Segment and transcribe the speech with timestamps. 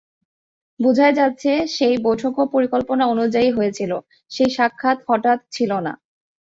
[0.79, 3.91] বোঝাই যাচ্ছে, সেই বৈঠকও পরিকল্পনা অনুযায়ীই হয়েছিল,
[4.31, 5.93] সেই সাক্ষাৎ হঠাৎ ছিল না।